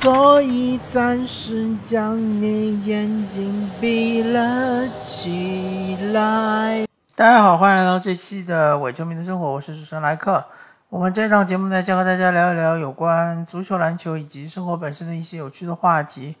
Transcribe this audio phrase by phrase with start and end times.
[0.00, 6.86] 所以暂时将你眼睛闭了起来。
[7.14, 10.42] 大家好，欢迎来到这期的伪球迷的生活，我是主持人莱克。
[10.88, 16.34] 我们这档节目呢，将和大家聊一聊有关足球、篮球以及生活本身的一些有趣的话题。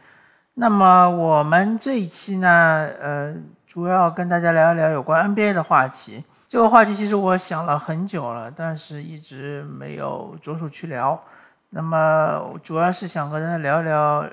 [0.54, 3.34] 那么我们这一期呢，呃，
[3.66, 6.24] 主要跟大家聊一聊有关 NBA 的话题。
[6.48, 11.22] 这个话题其实我想了很久了，但是一直没有着手去聊。
[11.70, 14.28] 那么主要是想和大家聊聊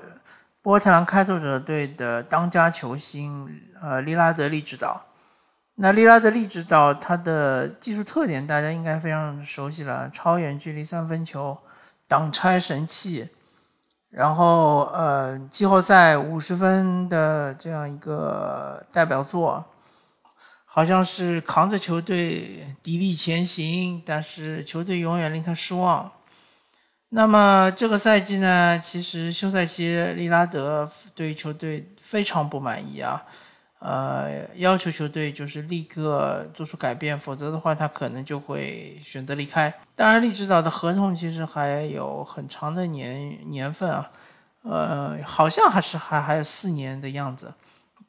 [0.60, 5.06] 波特兰开拓者队的当家球星，呃，利拉德利指导。
[5.76, 11.56] 那利拉德利指导他的技术特点大家应该非常熟悉了，超远距离三分球，
[12.08, 13.28] 挡拆神器，
[14.10, 19.64] 然后呃，季后赛五十分的这样一个代表作。
[20.70, 26.12] 好像是扛着球队砥砺前行，但是球队永远令他失望。
[27.10, 28.78] 那么这个赛季呢？
[28.84, 33.24] 其实休赛期利拉德对球队非常不满意啊，
[33.78, 39.72] 呃，要求球队就是立刻做出改变，否则的话他可能就会选择离开。
[39.96, 44.10] 当然，利指导的合同其实还有很长的年年份啊，
[44.62, 47.52] 呃，好像还是还还有四年的样子。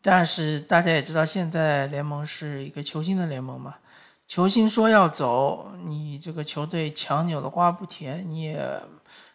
[0.02, 3.76] 但是大家也知道，现在联盟是一个球星的联盟嘛，
[4.30, 8.80] 球星说要走，你这个球队强扭的瓜不甜，你也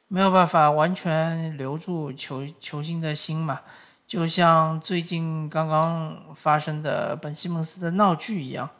[0.06, 3.60] 没有办法完全留住球球星的心嘛。
[4.06, 8.70] 就像最近刚刚发生的本西蒙斯的闹剧一样。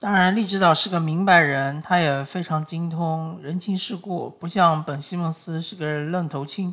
[0.00, 6.72] 当然，利指导是个明白人，他也非常精通人情世故，不像本西蒙斯是个愣头青。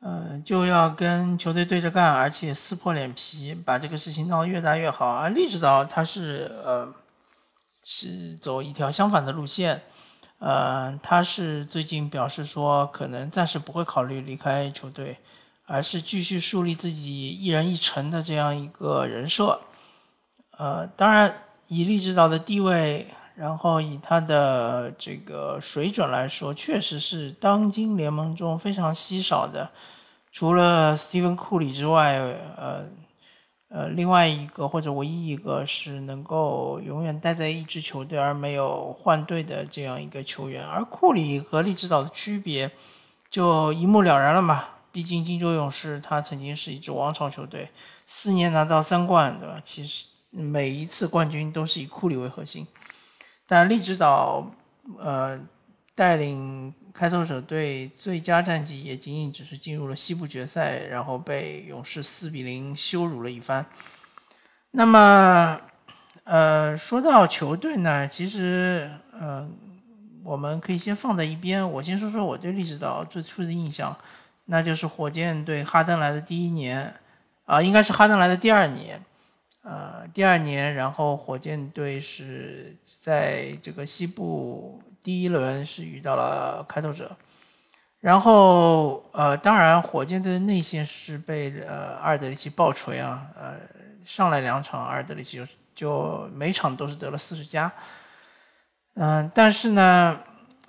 [0.00, 5.08] 呃，就要跟球队对着干，而且撕破脸皮，把这个事情闹得越大越好。
[5.08, 6.92] 而利指导他是呃，
[7.84, 9.82] 是走一条相反的路线，
[10.38, 15.18] 呃，他是最近表示说，可能暂时不会考虑离开球队，
[15.66, 19.60] 而是继续树立自己一人一城的这样一个人设。
[20.56, 21.32] 呃，当然，
[21.68, 29.70] 以利指导的地位，然后以他的这个水准来说，确实是当今联盟中非常稀少的。
[30.32, 32.18] 除了斯蒂芬·库里之外，
[32.56, 32.84] 呃，
[33.74, 42.70] 呃，另外一个或者唯一一个是能够永远待在一支球队而没有换队的这样一个球员，而库里和利指导的区别
[43.28, 44.66] 就一目了然了嘛。
[44.92, 47.68] 毕竟金州勇士他曾经是一支王朝球队，
[48.06, 49.60] 四年拿到三冠，对吧？
[49.64, 52.64] 其实每一次冠军都是以库里为核心，
[53.48, 54.46] 但利指导，
[55.00, 55.36] 呃，
[55.96, 56.72] 带领。
[56.94, 63.66] 开拓者队最佳战绩也仅仅只是进入了西部决赛，然后被勇士四比零羞辱了一番。
[64.70, 65.60] 那么，
[66.22, 69.44] 呃，说到球队呢，其实，呃，
[70.22, 71.68] 我们可以先放在一边。
[71.68, 73.96] 我先说说我对利指导最初的印象，
[74.44, 76.94] 那就是火箭队哈登来的第一年，
[77.44, 79.02] 啊，应该是哈登来的第二年，
[79.62, 84.80] 呃，第二年，然后火箭队是在这个西部。
[85.04, 87.14] 第一轮是遇到了开拓者，
[88.00, 93.56] 然后呃，当然火箭队的内线是被呃阿尔德里奇爆锤啊，呃，
[94.02, 97.70] 上来两场阿尔德里奇就就每场都是得了四十加，
[98.94, 100.18] 嗯，但是呢，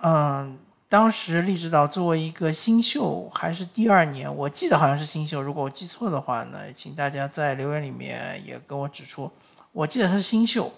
[0.01, 0.59] 嗯，
[0.89, 9.31] 当时利指导作为一个新秀，还是第二年，我记得好像是新秀，如果我记错的话呢，请大家在留言里面也跟我指出，
[9.71, 10.69] 我记得他是新秀。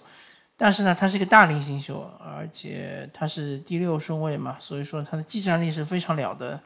[0.60, 6.58] 但是呢，他是一个大龄新秀，而且他是第六顺位嘛，所以说他的技战力是非常了得。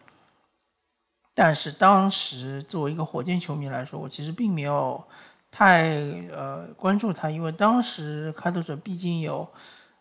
[1.35, 5.05] 但是当时作为一个火箭球迷来说，我其实并没有
[5.51, 5.91] 太
[6.33, 9.47] 呃关注他，因为当时开拓者毕竟有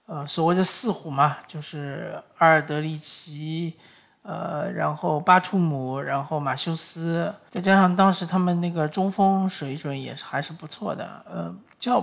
[0.06, 3.74] 呃所谓的四虎嘛，就是阿尔德里奇，
[4.22, 12.02] 呃，然后巴图姆，然后马修斯，再加上当时他们那个中锋水准也是还是不错的，呃，叫。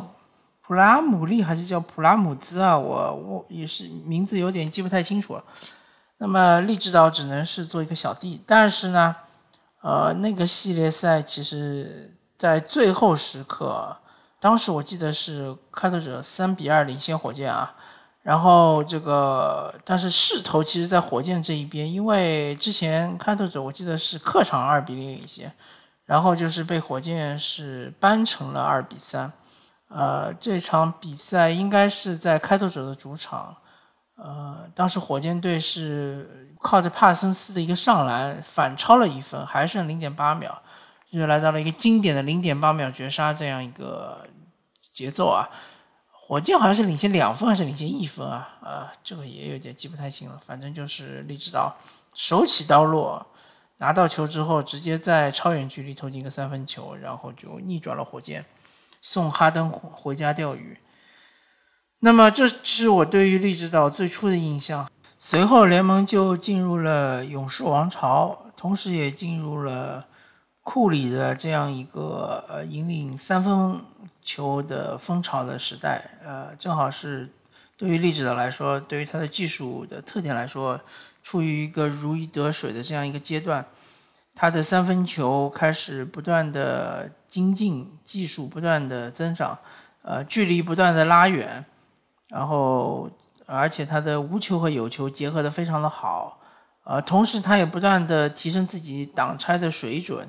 [0.68, 2.76] 普拉姆利还是叫普拉姆兹啊？
[2.76, 5.42] 我我也是名字有点记不太清楚了。
[6.18, 9.16] 那么利指导只能是做一个小弟，但是呢，
[9.80, 13.96] 呃，那个系列赛其实在最后时刻，
[14.40, 17.74] 当时我记得是开拓者三比二领先火箭啊。
[18.22, 25.50] 然后这个，但是势头其实在火箭这一边，因为之前开拓者我记得是客场二比零领先，
[26.04, 29.32] 然后就是被火箭是扳成了二比三。
[29.88, 33.56] 呃，这场比赛应该是在开拓者的主场，
[34.16, 40.60] 呃，当时火箭队是靠着帕森斯的一个上篮反超了一分，还剩零点八秒，
[41.10, 44.26] 就来到了一个经典的零点八秒绝杀这样一个
[44.92, 45.48] 节奏啊。
[46.10, 48.58] 火箭好像是领先两分还是领先一分啊？
[48.60, 50.38] 啊，这个也有点记不太清了。
[50.46, 51.74] 反正就是利指导
[52.12, 53.26] 手起刀落，
[53.78, 58.44] 拿到球之后，直接在超远距离投进一个三分球，然后就逆转了火箭，
[59.10, 60.76] 送哈登回家钓鱼。
[62.00, 64.86] 那么，这是我对于利指岛最初的印象。
[65.18, 70.04] 随后，联盟就进入了勇士王朝，同时也进入了
[70.62, 73.80] 库里的这样一个呃引领三分
[74.22, 76.04] 球的风潮的时代。
[76.22, 77.30] 呃，正好是
[77.78, 80.78] 对于利指岛来说，对于他的技术的特点来说。
[81.24, 83.62] 处于一个如鱼得水的这样一个阶段，
[84.40, 89.58] 他的三分球开始不断的精进，技术不断的增长，
[90.02, 91.64] 呃，距离不断的拉远，
[92.28, 93.10] 然后
[93.46, 96.38] 而且他的无球和有球结合的非常的好，
[96.84, 100.24] 呃，同时他也不断的提升自己挡拆的水准，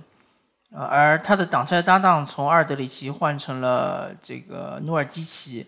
[0.72, 5.68] 呃，而他的挡拆搭档从阿尔德里奇换成了这个努尔基奇。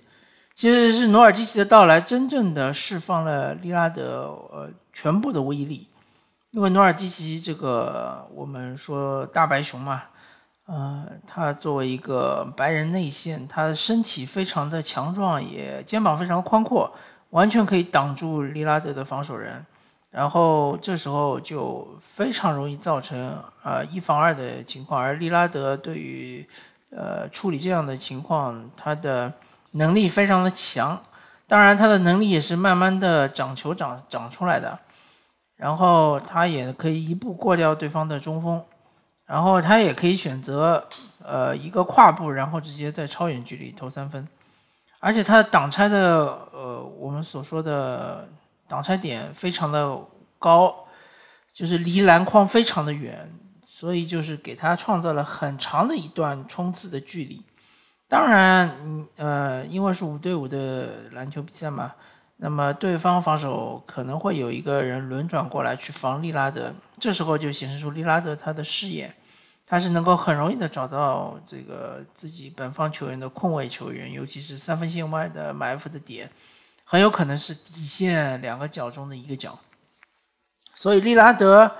[0.55, 5.87] 其实是努尔基奇的到来，真正的释放了利拉德呃全部的威力。
[6.51, 10.03] 因为努尔基奇这个我们说大白熊嘛，
[10.65, 16.93] 呃，他作为一个白人内线，他的身体非常的强壮，也肩膀非常宽阔，
[17.29, 19.65] 完全可以挡住利拉德的防守人。
[20.09, 26.47] 然后这时候就非常容易造成呃一防二的情况，而利拉德对于
[26.89, 29.31] 呃处理这样的情况，他的。
[29.73, 31.01] 能力非常的强，
[31.47, 34.77] 当然他的能力也是慢慢的长球长长出来的，
[35.61, 38.59] 然后他也可以一步过掉对方的中锋，
[39.27, 40.83] 然后他也可以选择
[41.23, 44.27] 呃一个跨步，然后直接在超远距离投三分，
[44.99, 48.27] 而且他的挡拆的呃我们所说的
[48.67, 49.95] 挡拆点非常的
[50.39, 50.73] 高，
[51.53, 53.31] 就是离篮筐非常的远，
[53.67, 57.39] 所以就是给他创造了很长的一段冲刺的距离。
[58.09, 61.93] 当然，嗯呃，因为是五对五的篮球比赛嘛，
[62.43, 69.13] 那么对方防守可能会有一个人轮转过来去防利拉德，这时候就显示出利拉德他的视野，
[69.67, 76.27] 他是能够很容易的找到这个自己本方球员的空位球员，尤其是三分线外的埋伏的点，
[76.83, 79.59] 很有可能是底线两个角中的一个角，
[80.73, 81.71] 所以利拉德，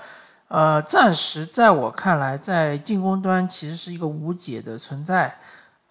[0.46, 5.38] 呃，暂时在我看来，在进攻端其实是一个无解的存在。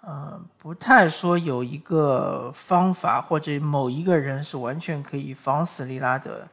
[0.03, 6.47] 呃，不太说有一个方法或者某一个人是完全可以防死利拉德，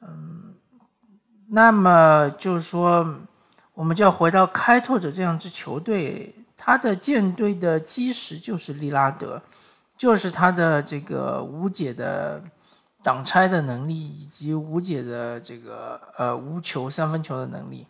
[0.00, 0.54] 嗯，
[1.48, 3.16] 那么就是说，
[3.74, 9.42] 我们就要回到开拓者这样支球队，他的舰队的基石就是利拉德，
[9.98, 12.42] 就是他的这个无解的
[13.02, 17.86] 挡拆的能力以及无解的这个呃无球三分球的能力，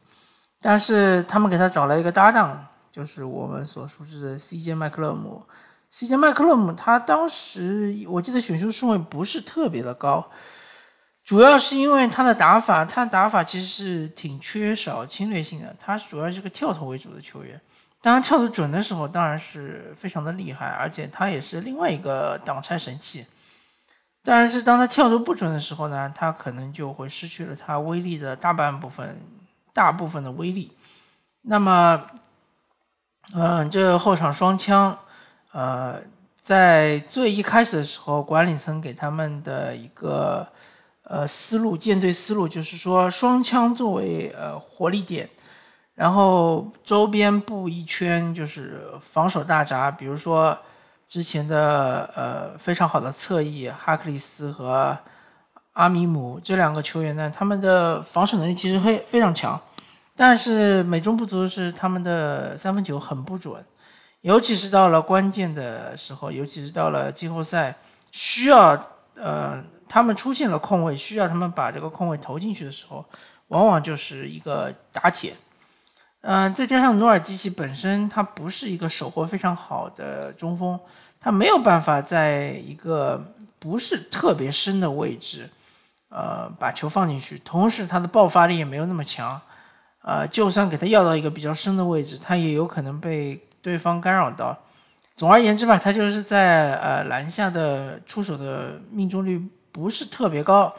[0.61, 2.67] 但是他们给他找了一个搭档。
[2.95, 5.45] 就是我们所熟知的 CJ 麦克勒姆
[5.91, 10.25] ，CJ 麦克勒姆，他当时我记得选秀顺位不是特别的高，
[11.25, 17.61] 主要是因为他的打法，他的打法其实是挺缺少侵略性的，他主要是个跳投为主的球员，
[18.01, 23.27] 当然跳投准的时候当然是非常的厉害，而且他也是另外一个挡拆神器，
[24.23, 29.21] 但是当他跳投不准的时候呢，他可能就会失去了他威力的大半部分，
[29.73, 30.71] 大部分的威力，
[31.43, 32.01] 那么。
[33.33, 34.97] 嗯，这后场双枪，
[35.53, 35.97] 呃，
[36.41, 40.47] 在最一开始的时候，管理层给他们的一个
[41.05, 45.29] 呃思路，舰队思路就是说，双枪作为呃火力点，
[45.95, 50.57] 然后周边布一圈就是防守大闸，比如说
[51.09, 54.97] 之前的呃非常好的侧翼哈克里斯和
[55.73, 59.61] 阿米姆这两个球员呢，他们的防守能力其实非非常强。
[60.17, 63.65] 但是美中不足是，他们的三分球很不准，
[64.21, 67.75] 尤其是到了关键的时候，尤其是到了季后赛，
[68.13, 68.81] 需要
[69.17, 73.05] 呃他们出现了空位，需要他们把这个空位投进去的时候，
[73.49, 75.35] 往往就是一个打铁。
[76.21, 80.79] 嗯，再加上努尔基奇本身他不是一个手活非常好的中锋，
[81.21, 85.51] 他没有办法在一个不是特别深的位置，
[86.09, 89.43] 呃把球放进去，同时他的爆发力也没有那么强。
[90.07, 94.55] 呃，就算给他要到一个比较深的位置，他也有可能被对方干扰到。
[95.17, 99.43] 总而言之吧，他就是在呃篮下的出手的命中率
[99.73, 100.71] 不是特别高。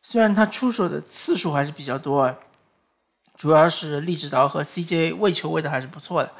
[0.00, 2.32] 虽然他出手的次数还是比较多，
[3.36, 6.30] 主要是利指导和 CJ 喂球喂的还是不错的，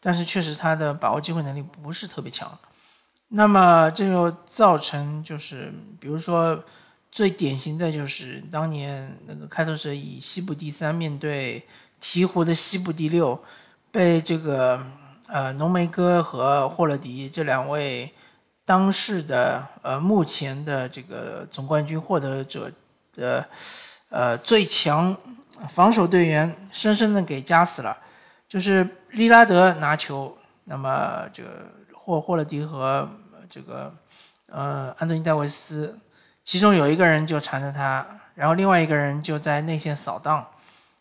[0.00, 2.50] 但是确实他的把握机会能力不是特别强。
[3.28, 6.64] 那么这就造成就是，比如说。
[7.12, 11.62] 最典型的就是当年那个开拓者以西部第三面对
[12.00, 13.38] 鹈鹕的西部第六，
[13.90, 14.80] 被这个
[15.26, 18.12] 呃浓眉哥和霍勒迪这两位
[18.64, 22.70] 当世的呃目前的这个总冠军获得者
[23.14, 23.44] 的
[24.08, 25.16] 呃最强
[25.68, 27.96] 防守队员深深的给夹死了。
[28.48, 33.08] 就是利拉德拿球，那么这个霍霍勒迪和
[33.48, 33.94] 这个
[34.48, 35.96] 呃安东尼戴维斯，
[36.50, 38.04] 其中有一个人就缠着他，
[38.34, 40.44] 然后另外一个人就在内线扫荡，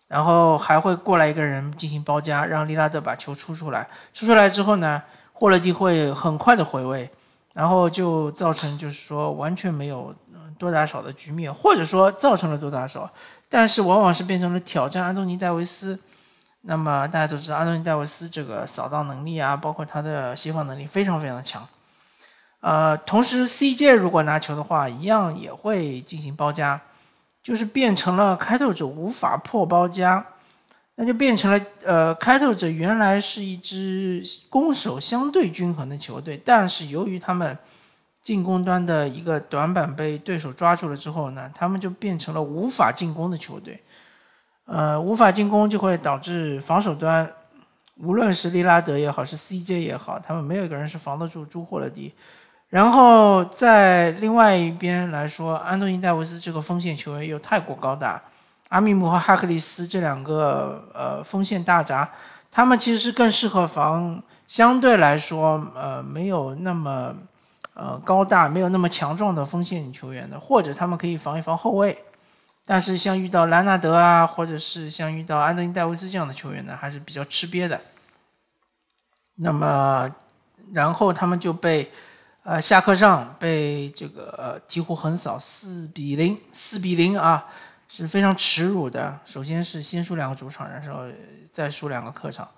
[0.08, 3.88] 然后还会过来一个人进行包夹，让利拉德把球出出来。
[4.14, 5.02] 出出来之后呢，
[5.34, 7.10] 霍勒迪会很快的回位，
[7.56, 10.14] 然后就造成就是说完全没有
[10.60, 13.10] 多打少的局面，或者说造成了多打少，
[13.50, 16.00] 但是往往是变成了挑战安东尼戴维斯。
[16.62, 21.68] 那么大家都知道，安东尼戴维斯这个扫荡能力啊，包括他的协防能力非常非常的强。
[22.62, 26.80] 呃，同时 CJ 如果拿球的话，一样也会进行包夹，
[27.42, 30.26] 就是变成了开拓者无法破包夹，
[30.96, 37.58] 那就变成了呃，开拓者原来是一支攻守相对均衡的球队，但是由于他们
[38.22, 43.82] 进攻端的一个短板被对手抓住了之后呢，他们就变成了无法进攻的球队。
[44.66, 47.32] 呃，无法进攻就会导致防守端，
[47.96, 52.14] 无论是利拉德也好，是 CJ 也好，他们没有一个人是防得住朱霍勒迪。
[52.70, 58.22] 然后在另外一边来说，安东尼戴维斯这个锋线球员又太过高大，
[58.70, 62.08] 阿米姆和哈克利斯这两个呃锋线大闸，
[62.52, 67.16] 他们其实是更适合防相对来说呃没有那么
[67.74, 71.98] 呃高大、没有那么强壮的锋线球员的，或者他们可以防一防后卫。
[72.68, 77.82] 但是像遇到兰纳德啊，或者是像遇到安东尼戴维斯这样的球员呢，还是比较吃瘪的。
[79.38, 80.08] 那么，
[80.72, 81.92] 然后他们就被，
[82.50, 87.46] 呃，下课上被这个鹈鹕横扫四比零，四比零啊，
[87.88, 89.20] 是非常耻辱的。
[89.24, 91.04] 首先是先输两个主场，然后
[91.54, 92.50] 再输两个客场。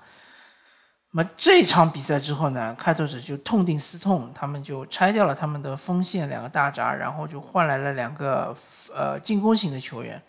[1.11, 8.55] 那么这场比赛之后呢，开拓者就痛定思痛，他们就拆掉了他们的锋线两个大闸，然后就换来了两个
[8.95, 10.21] 呃进攻型的球员，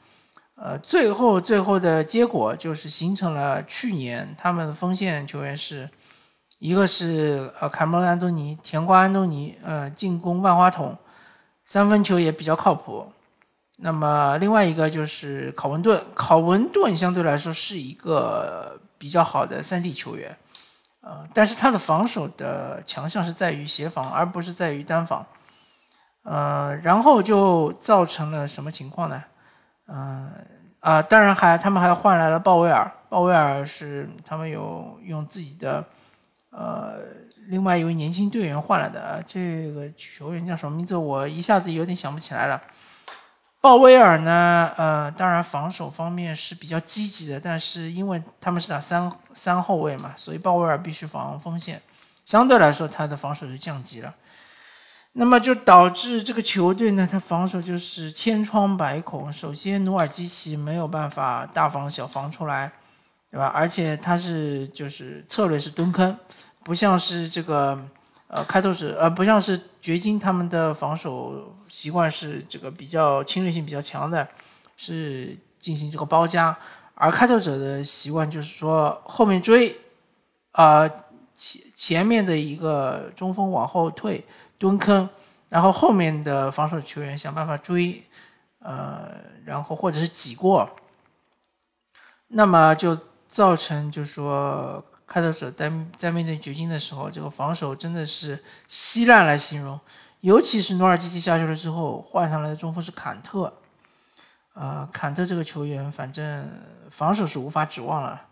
[0.56, 5.88] 呃，最后最后的结果就是形成了去年他们的锋线球员是
[6.62, 10.96] 一个是呃凯莫安东尼、甜瓜安东尼，呃，进攻万花筒，
[11.64, 13.04] 三分球也比较靠谱。
[13.78, 20.36] 那么另外一个就是考文顿，考文顿相对来说是一个比较好的三 D 球员。
[21.00, 25.26] 呃，但是他的防守的强项是在于协防，而不是在于单防。
[26.22, 29.20] 呃，然后就造成了什么情况呢？
[29.88, 30.30] 嗯
[30.78, 35.84] 啊，当然还他们还换来了鲍威尔，鲍威尔是他们有用自己的
[36.52, 37.00] 呃
[37.48, 40.94] 另外一位年轻队员换来的，这个球员叫什么名字？
[40.94, 42.62] 我一下子有点想不起来了。
[43.60, 44.70] 鲍威尔呢？
[44.76, 51.80] 呃，当然防守方面是比较积极的，但是因为他们是打三三后卫嘛，所以鲍威尔必须防锋线，
[52.26, 54.12] 相对来说他的防守就降级了。
[55.12, 59.32] 那么就导致这个球队呢，他防守就是千疮百孔。
[59.32, 62.72] 首先，努尔基奇没有办法大防小防出来，
[63.32, 63.46] 对吧？
[63.48, 66.16] 而且他是就是策略是蹲坑，
[66.62, 67.76] 不像是这个。
[68.34, 74.26] 呃，开拓者呃不像是掘金，他们的防守习惯是这个比较侵略性比较强的，
[74.74, 76.56] 是进行这个包夹，
[76.94, 79.76] 而开拓者的习惯就是说后面追，
[80.52, 80.88] 啊
[81.36, 84.24] 前前面的一个中锋往后退
[84.56, 85.06] 蹲坑，
[85.50, 88.02] 然后后面的防守球员想办法追，
[88.60, 89.10] 呃，
[89.44, 90.70] 然后或者是挤过，
[92.28, 92.96] 那么就
[93.32, 94.84] 造成就是说。
[95.04, 99.78] 开拓者在在面对掘金的时候，这个防守真的是稀烂来形容。
[100.20, 103.52] 尤其是努尔基奇下去了之后，换上来的中锋是坎特。
[104.54, 106.48] 呃，坎特这个球员，反正
[106.88, 108.22] 防守是无法指望了。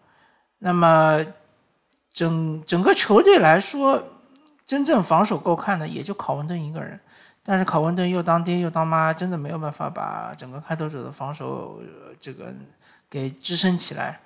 [0.61, 1.23] 那么
[2.14, 4.02] 整整个球队来说，
[4.66, 6.99] 真正防守够看的也就考文顿一个人。
[7.42, 11.83] 但是考文顿又当爹又当妈，真的没有办法把整个开拓者的防守
[12.19, 12.54] 这个
[13.11, 14.19] 给支撑起来。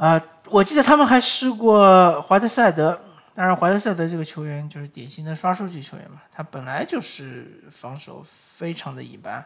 [0.00, 2.98] 啊，我记得他们还试过怀特塞德，
[3.34, 8.24] 当然怀特塞德这个球员就是典型的刷数据球员嘛，他本来就是防守
[8.56, 9.44] 非常的一般，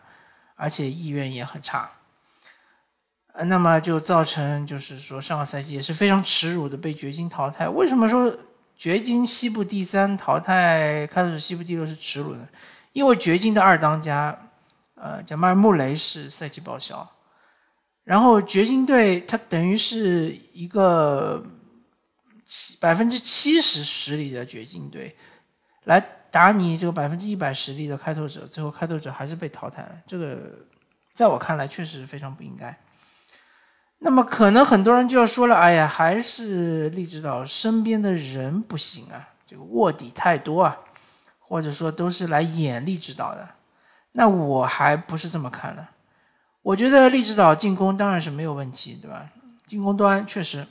[0.55, 1.91] 而且意愿也很差，
[3.33, 7.69] 呃，那么就造成就是说上个赛季也是非常耻辱的被掘金淘汰。
[7.69, 8.33] 为什么说
[8.79, 12.47] 掘金西部第三淘汰开始西部第六是耻辱呢？
[12.93, 14.39] 因为掘金的二当家，
[14.95, 17.11] 呃，贾马尔穆雷是赛季报销。
[18.05, 21.45] 然后掘金队他等于是一个
[22.45, 25.17] 七百分之七十实力的掘金队，
[25.85, 25.99] 来
[26.31, 29.91] 打你这个百分之一百实力的开拓者，最后开拓者还是被淘汰了。
[30.07, 30.39] 这个
[31.13, 32.79] 在我看来确实非常不应该。
[34.01, 40.77] 那么可能很多人就要说了，哎呀，还是利指导身边的人不行啊，这个卧底太多啊，
[41.39, 43.49] 或者说都是来演利指导的。
[44.13, 45.87] 那我还不是这么看的。
[46.65, 49.31] 我觉得利指导进攻当然是没有问题，对吧？
[49.67, 50.67] 进攻端确实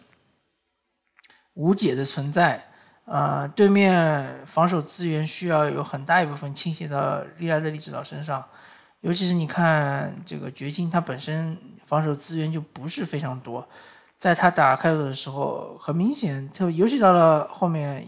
[1.53, 2.65] 无解的存在，
[3.05, 8.43] 呃，对面防守资源需要有很大一部分倾斜到利拉德利指导身上，
[9.01, 13.67] 尤其是你看这个掘金，它本身防守资源就不是非常多，
[14.17, 18.03] 在他打开头的时候，很明显，特别尤其到了后面，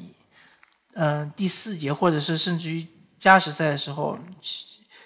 [0.95, 2.87] 嗯，第四节或者是甚至于
[3.19, 4.17] 加时赛的时候，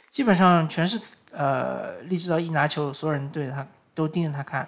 [0.09, 0.97] 基本上全是。
[1.31, 4.67] 呃，利指导一拿球，所有人对着他都盯着他看。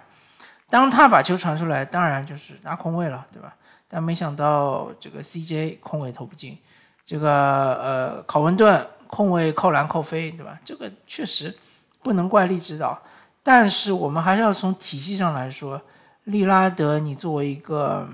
[0.70, 3.54] 当他把球传出来，当然就是拿空位了，对吧？
[3.88, 6.56] 但没想到这个 CJ 空位投不进，
[7.04, 7.30] 这个
[7.74, 10.58] 呃考文顿空位扣篮扣飞，对吧？
[10.64, 11.54] 这个确实
[12.02, 12.98] 不能怪利指导，
[13.42, 15.78] 但是我们还是要从体系上来说，
[16.24, 18.08] 利拉德你作为一个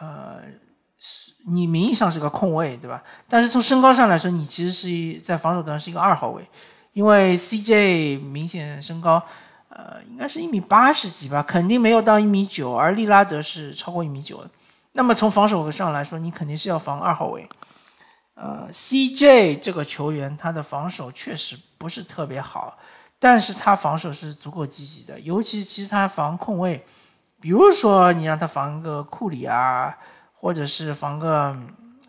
[0.00, 0.38] 呃，
[1.48, 3.02] 你名义上是个空位，对吧？
[3.28, 6.48] 但是从身高上来说，你其实是一在防守端是一个二号位。
[6.94, 9.22] 因为 CJ 明显身高，
[9.68, 14.50] 呃，应该是一米八十几吧，肯定没有到一米九，而利拉德是超过一米九的。
[14.92, 17.48] 那么从防守上来说，你肯定是要防二号位。
[18.34, 22.78] 呃，CJ 这个球员他的防守确实不是特别好，
[23.18, 26.84] 但是他防守是足够积极的，尤其其实他防控位，
[27.40, 29.96] 比如说你让他防个库里啊，
[30.34, 31.56] 或者是防个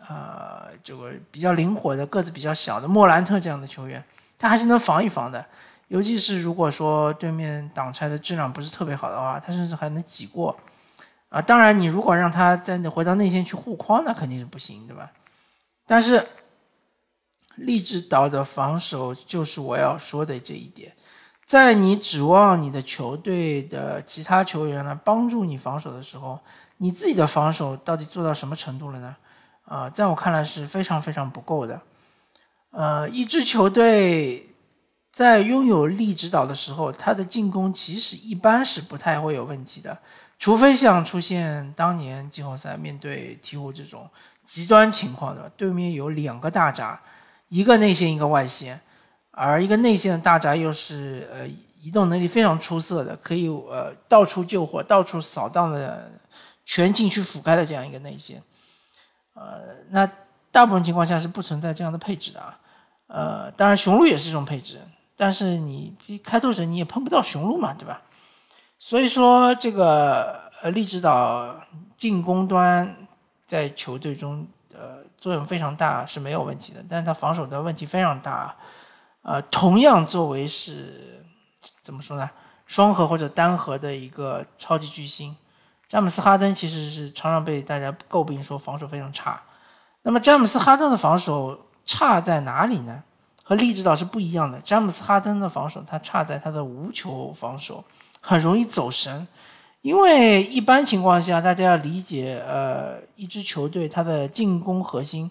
[0.08, 4.04] 呃这个比较灵活的个子比较小的莫兰特这样的球员。
[4.38, 5.44] 他还是能防一防的，
[5.88, 10.56] 尤其是如果说对面挡拆的质量不是特别好的话，他甚至还能挤过。
[11.28, 15.10] 啊，当然你如果让他在回到内线去护框，那肯定是不行，对吧？
[15.84, 16.24] 但是
[17.56, 20.92] 励志岛的防守就是我要说的这一点，
[21.44, 26.38] 在你指望你的球队的其他球员来帮助你防守的时候，
[26.76, 29.16] 你自己的防守到底做到什么程度了呢？
[29.64, 31.80] 啊，在我看来是非常非常不够的。
[32.76, 34.50] 呃，一支球队
[35.10, 39.96] 在拥有力指导的时候，他的进攻其实一般是不太会有问题的，
[40.38, 44.06] 除非像出现当年季后赛面对鹈鹕这种
[44.44, 47.00] 极端情况的，对面有两个大闸，
[47.48, 48.78] 一个内线一个外线，
[49.30, 51.48] 而一个内线的大闸又是呃
[51.80, 56.10] 移动能力非常出色的，可以呃到处救火、到处扫荡的
[56.66, 58.42] 全禁区覆盖的这样一个内线，
[59.32, 60.06] 呃，那
[60.52, 62.58] 大部分情况下是不存在这样的配置的啊。
[63.08, 64.80] 呃，当然雄鹿也是这种配置，
[65.16, 68.02] 但是你开拓者你也碰不到雄鹿嘛，对吧？
[68.80, 71.54] 所以说这个呃，利指导
[71.96, 72.96] 进攻端
[73.46, 78.56] 在球队中呃作用非常大是没有问题的，但是他防守的问题非常大。
[79.22, 81.24] 呃，同样作为是
[81.82, 82.28] 怎么说呢？
[82.66, 85.36] 双核或者单核的一个超级巨星，
[85.86, 89.40] 詹姆斯哈登其实是常常被大家诟病说防守非常差。
[90.02, 91.65] 那么詹姆斯哈登的防守。
[91.86, 93.02] 差在哪里呢？
[93.48, 94.60] 和利指导是不一样的。
[94.60, 97.84] 詹姆斯哈登的防守，他差在他的无球防守，
[98.20, 99.28] 很容易走神。
[99.82, 105.30] 因为一般情况下，大家要理解，呃，一支球队他的进攻核心，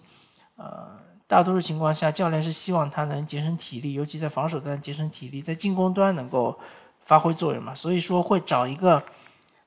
[0.56, 0.88] 呃，
[1.26, 6.58] 大多数情况下，教练是希望他能节省体力，尤其在防守端节省体力，在进攻端能够
[7.00, 7.74] 发挥作用嘛。
[7.74, 9.02] 所以说会找一个，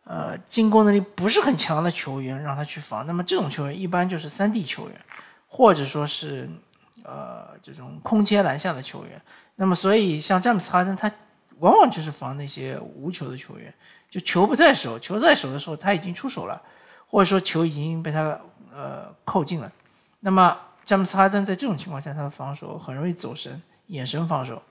[0.05, 3.05] 呃，进攻能力不是很强的球员让他去防。
[3.05, 4.99] 那么这种球员一般就是三 D 球员，
[5.47, 6.49] 或者说是。
[7.03, 9.21] 呃，这种空切篮下的球员，
[9.55, 11.11] 那么所以像詹姆斯哈登，他
[11.59, 13.73] 往往就是防那些无球的球员，
[14.09, 16.61] 就球不在手，球在手的时候他已经出手了，
[17.07, 18.39] 或者说球已经被他
[18.73, 19.71] 呃扣进了。
[20.19, 24.61] 那么詹姆斯哈登在这种情况下，他的防守很容易走神，眼神防守，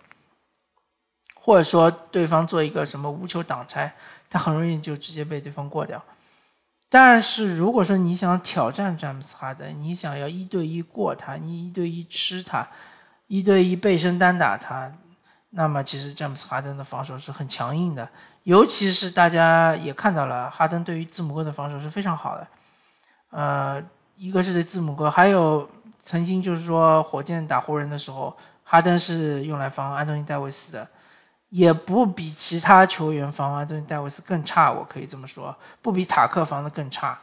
[1.34, 3.94] 或者说对方做一个什么无球挡拆，
[4.28, 6.02] 他很容易就直接被对方过掉。
[6.90, 12.66] 但是如果说你想挑战詹姆斯哈登，你想要一对一过他，你一对一吃他，
[13.26, 14.90] 一对一背身单打他，
[15.50, 18.08] 那么其实詹姆斯哈登的防守是很强硬的，
[18.44, 22.46] 尤其是大家也看到了，哈登对于字母哥的防守是非常好的。
[23.30, 23.82] 呃，
[24.16, 25.68] 一个是对字母哥，还有
[26.00, 30.88] 曾经就是说火箭打湖人的时候，哈登是用来防安东尼戴维斯的。
[31.50, 37.18] 也不比其他球员防安东尼戴维斯更差，我可以这么说，不比塔克防的更差。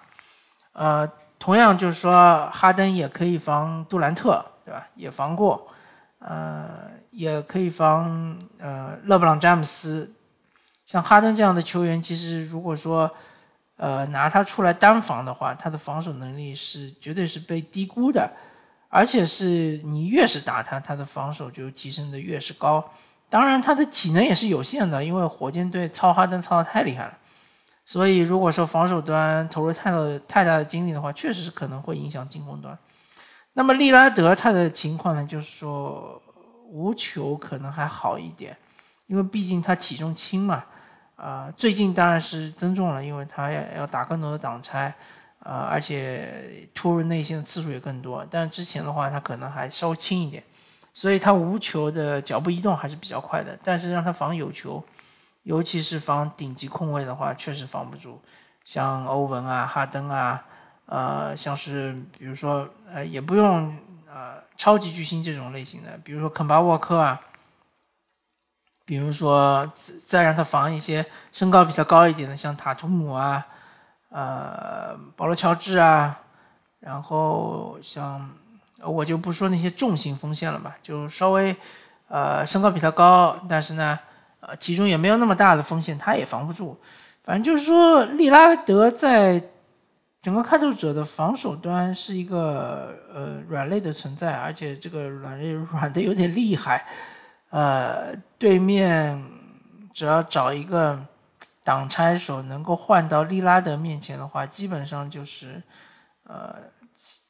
[0.73, 1.07] 呃，
[1.37, 4.87] 同样就是说，哈登也可以防杜兰特，对吧？
[4.95, 5.67] 也防过，
[6.19, 10.11] 呃，也可以防呃勒布朗詹姆斯。
[10.85, 13.09] 像哈登这样的球员，其实如果说
[13.77, 18.29] 呃拿他出来单防的话，他的防守能力是绝对是被低估的，
[18.89, 22.83] 而且是你越是打他，他的防守就提升的越是高。
[23.35, 27.17] 当然，他的体能也是有限的，因为火箭队操哈登操的太厉害了，
[27.85, 32.77] 所以如果说防守端投入太多太大的精力的话，确实是可能会影响进攻端。
[33.51, 36.21] 那么利拉德他的情况呢，就是说
[36.69, 38.55] 无球可能还好一点，
[39.07, 40.63] 因为毕竟他体重轻嘛。
[41.17, 44.93] 啊，最近当然是增重了，因为他要要打更多的挡拆，
[45.39, 48.25] 啊，而且突入内线的次数也更多。
[48.31, 50.41] 但之前的话，他可能还稍微轻一点，
[50.95, 53.55] 所以他无球的脚步移动还是比较快的。
[53.63, 54.83] 但是让他防有球，
[55.43, 58.19] 尤其是防顶级控卫的话，确实防不住。
[58.63, 60.43] 像欧文啊、哈登啊，
[60.87, 63.77] 呃，像是比如说，呃，也不用
[64.11, 67.21] 呃超级巨星这种类型的，比如说肯巴沃克啊。
[68.87, 69.67] 比如说，
[70.05, 73.43] 再让他防一些身高比较高一点的，像塔图姆啊，
[74.09, 76.19] 呃，保罗乔治啊，
[76.79, 78.29] 然后像
[78.83, 81.55] 我就不说那些重型锋线了吧，就稍微
[82.07, 83.97] 呃身高比他高，但是呢，
[84.39, 86.77] 呃体重也没有那么大的锋线，他也防不住。
[87.23, 89.41] 反正就是说，利拉德在
[90.21, 96.85] 整个开拓者的防守端是一个呃软肋的存在，而且这个软肋 软的有点厉害。
[97.49, 99.23] 呃，对面
[99.93, 100.99] 只要找一个
[101.63, 105.61] 挡拆手能够换到利拉德面前的话，基本上就是，
[106.23, 106.55] 呃，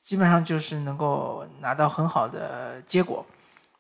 [0.05, 3.25] 基本上就是能够拿到很好的结果。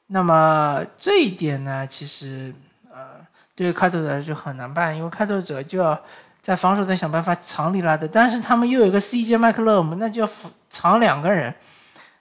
[0.07, 2.53] 那么这一点呢，其实
[2.91, 3.23] 呃，
[3.55, 5.99] 对于开拓者就很难办，因为开拓者就要
[6.41, 10.29] 在防守端想办法藏里拉德，但是他们又有一个 CJ 麦克勒姆，那就要
[10.67, 11.53] 藏两个人，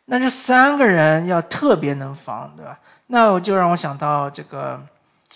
[0.04, 2.78] 那这三个人要特别能防，对吧？
[3.06, 4.78] 那我就让我想到这个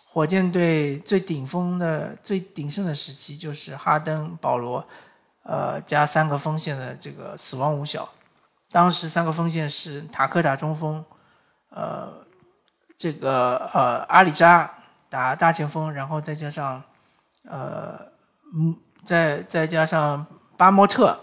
[0.07, 4.85] 火箭队最顶峰的、最鼎盛的时期，就是哈登、保罗，
[5.42, 8.07] 呃，加三个锋线的这个死亡五小。
[8.70, 11.04] 当时三个锋线是塔克打中锋，
[11.70, 12.12] 呃，
[12.98, 14.70] 这个呃阿里扎
[15.09, 16.83] 打大前锋，然后再加上
[17.44, 17.98] 呃
[18.54, 20.26] 嗯，再再加上
[20.57, 21.18] 巴莫特，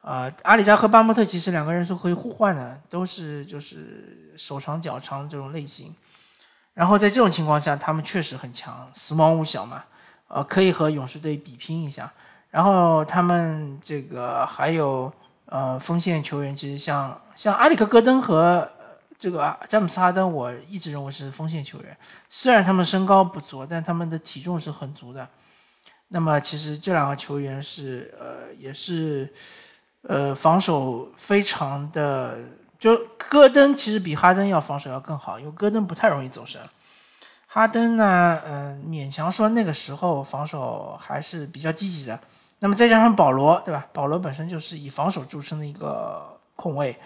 [0.00, 4.16] 啊，阿里扎和巴莫特其实两个人是可以互换的，都是就是。
[4.38, 5.92] 手长脚长这种类型，
[6.72, 9.82] 然后在这种情况下，他们确实很强，死亡五小嘛，
[10.28, 12.08] 呃，可以和勇士队比拼一下。
[12.48, 15.12] 然后他们这个还有
[15.50, 18.68] 呃锋线球员，其实像像阿里克戈登和
[19.18, 21.96] 这个詹姆斯哈登，我一直认为是锋线球员。
[22.30, 25.28] 虽然他们身高不足，但他们的体重是很足的。
[26.08, 29.32] 那么其实这两个球员是呃也是
[30.02, 32.38] 呃防守非常的。
[32.78, 36.60] 就戈登其实比哈登要防守要更好，因为戈登不太容易走神。
[37.48, 42.20] 哈登呢，嗯，勉强说那个时候防守还是比较积极的。
[42.58, 43.86] 那么再加上保罗，对吧？
[43.92, 46.96] 保罗本身就是以防守著称的一个控卫，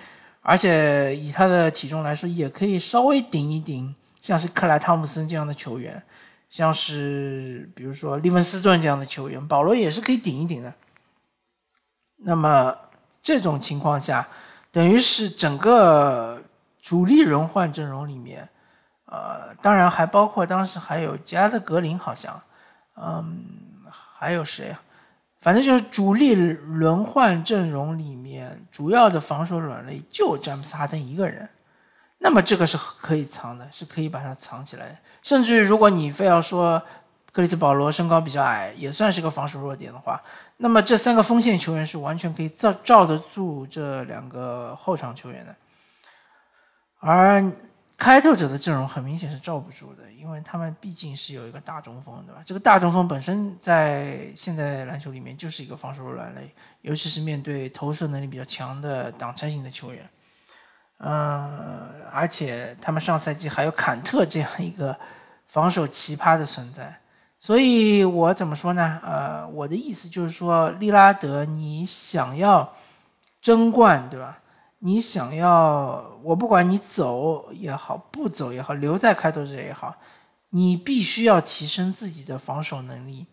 [0.40, 6.02] 而且以他的体重来说，也可以稍微顶一顶，像是克莱汤普森这样的球员，
[6.48, 10.72] 像是比如说利文斯顿这样的球员，保罗也是可以顶一顶的。
[12.16, 12.76] 那么
[13.22, 14.26] 这种情况下。
[14.74, 16.40] 等于是整个
[16.80, 18.48] 主力轮换阵容里面，
[19.04, 22.40] 呃，当然还包括当时还有加德格林，好像，
[22.96, 23.44] 嗯，
[24.16, 24.80] 还有谁啊？
[25.42, 31.48] 反正就是主力轮换阵容里面主要的防守软肋就詹姆斯哈登一个人，
[32.18, 35.00] 那么这个是可以藏的，是可以把它藏起来。
[35.20, 36.80] 甚至如果你非要说
[37.32, 40.22] 克里斯保罗身高比较矮，也算是个防守弱点的话。
[40.58, 45.52] 那么这三个锋线球员是完全可以罩罩得住这两个后场球员的，
[47.00, 47.42] 而
[48.02, 52.42] 开拓者的阵容很明显是罩不住的，因为他们毕竟是有一个大中锋，对吧？
[52.44, 60.04] 这个大中锋本身在现在篮球里面就是一个防守软肋，尤其是面对投射能力比较强的挡拆型的球员。
[60.98, 64.98] 嗯，而且他们上赛季还有坎特这样一个
[65.46, 66.92] 防守奇葩的存在。
[67.38, 68.98] 所以我怎么说呢？
[69.04, 72.74] 呃，我的意思就是说，利拉德，你想要
[73.40, 74.40] 争冠，对吧？
[74.84, 79.94] 你想要我不管你走也好，不走也好，留在开拓者也好，
[80.50, 83.24] 你必须要提升自己的防守能力。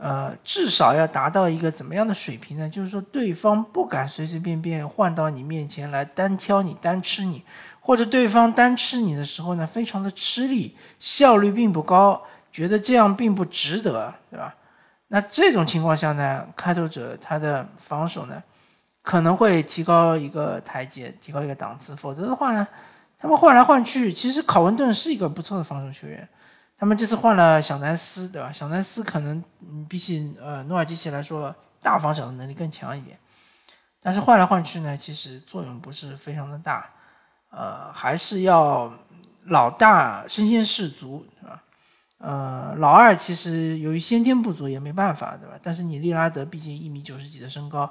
[0.00, 2.66] 呃，至少要达到一个怎么样的水平呢？
[2.68, 7.42] 就是说，对方不敢随随便便换到你面前来单挑你、单吃你，
[7.80, 12.22] 或者对方单吃你的时候呢，非常的吃力，效率并不高。
[12.50, 14.54] 觉得这样并不值得，对吧？
[15.08, 18.42] 那这种情况下呢，开拓者他的防守呢，
[19.08, 21.96] 可能会提高一个台阶，提高一个档次。
[21.96, 22.68] 否则的话呢，
[23.18, 26.28] 他们换来换去，其实考文顿是一个不错的防守球员。
[26.76, 28.52] 他们这次换了小南斯，对吧？
[28.52, 29.42] 小南斯可能
[29.88, 33.18] 比起呃努尔基奇来说，大防守的能力更强一点。
[34.02, 36.90] 但是换来换去呢，其实作用不是非常的大。
[37.48, 38.92] 呃，还是要
[39.46, 41.62] 老大身先士卒，是吧？
[42.18, 45.58] 呃，老二其实由于先天不足也没办法，对吧？
[45.62, 47.90] 但是你利拉德毕竟一米九十几的身高，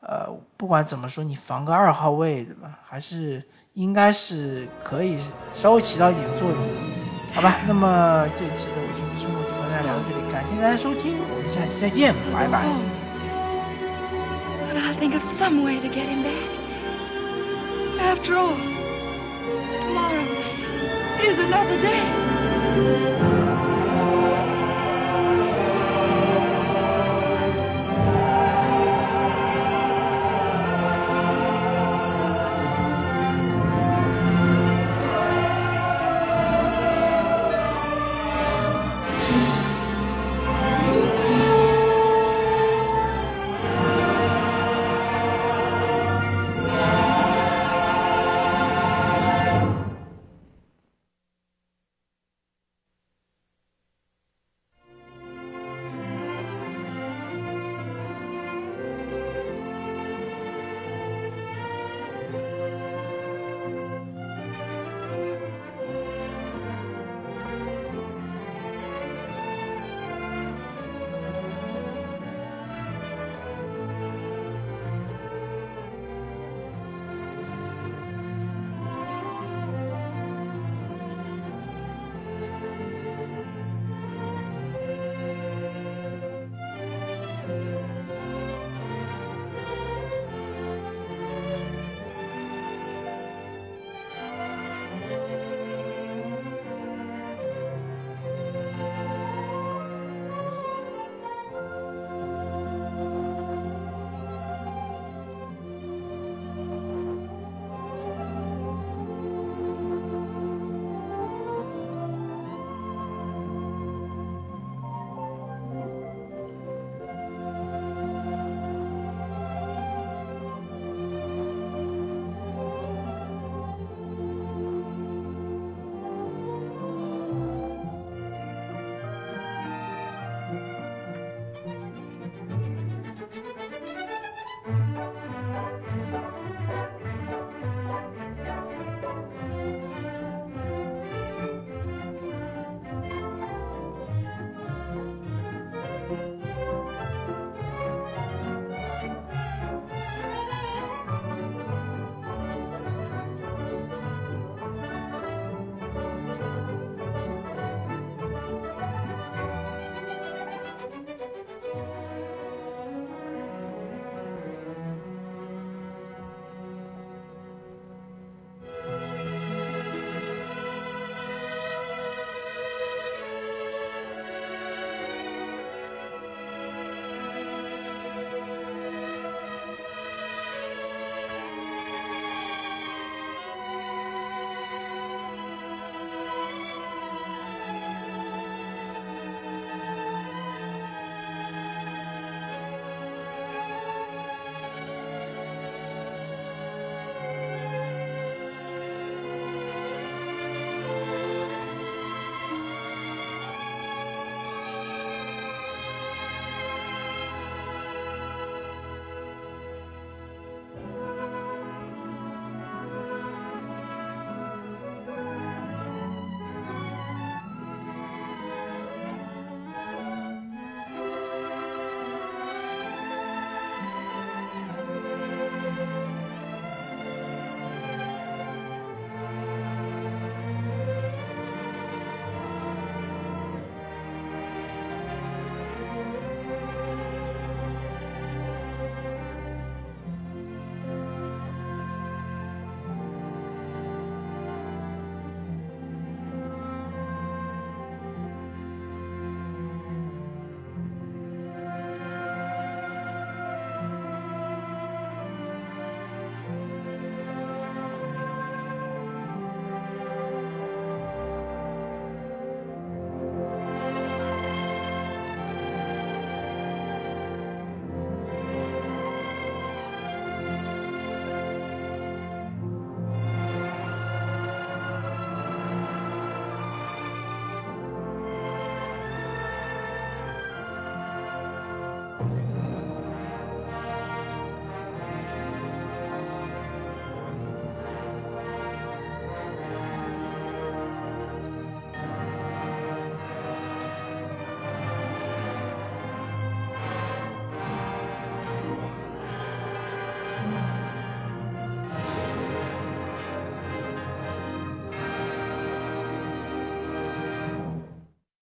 [0.00, 2.78] 呃，不管怎么说，你防个二号位，对吧？
[2.84, 3.42] 还是
[3.74, 5.18] 应该是可以
[5.52, 6.74] 稍微起到一点作用的。
[7.34, 12.64] 好吧，那么这期的伪球迷生活就跟大家聊到这里，感谢大家收听，我们下期再见，拜拜。
[14.72, 16.56] But I'll think of some way to get him back.
[17.98, 18.56] After all,
[19.82, 20.24] tomorrow
[21.20, 22.25] is another day.